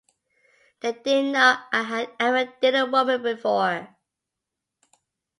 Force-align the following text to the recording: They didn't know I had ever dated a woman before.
They 0.79 0.93
didn't 0.93 1.33
know 1.33 1.57
I 1.71 1.83
had 1.83 2.11
ever 2.19 2.45
dated 2.59 2.73
a 2.73 2.85
woman 2.87 3.21
before. 3.21 3.95